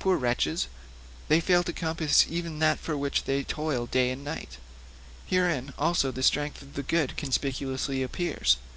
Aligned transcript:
Poor 0.00 0.16
wretches! 0.16 0.66
they 1.28 1.38
fail 1.38 1.62
to 1.62 1.72
compass 1.72 2.26
even 2.28 2.58
that 2.58 2.80
for 2.80 2.96
which 2.96 3.22
they 3.26 3.44
toil 3.44 3.86
day 3.86 4.10
and 4.10 4.24
night. 4.24 4.58
Herein 5.24 5.72
also 5.78 6.10
the 6.10 6.24
strength 6.24 6.62
of 6.62 6.74
the 6.74 6.82
good 6.82 7.16
conspicuously 7.16 8.02
appears. 8.02 8.56